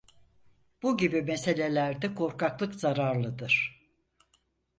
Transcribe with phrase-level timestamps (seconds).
[0.83, 3.81] Bu gibi meselelerde korkaklık zararlıdır…